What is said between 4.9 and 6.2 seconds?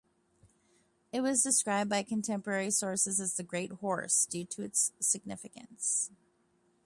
significance.